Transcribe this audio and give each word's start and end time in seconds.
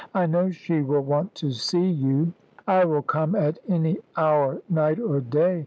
I 0.15 0.25
know 0.25 0.49
she 0.49 0.81
will 0.81 1.03
want 1.03 1.35
to 1.35 1.51
see 1.51 1.87
you." 1.87 2.33
"I 2.65 2.85
will 2.85 3.03
come 3.03 3.35
at 3.35 3.59
any 3.67 3.99
hour, 4.17 4.63
night 4.67 4.99
or 4.99 5.19
day. 5.21 5.59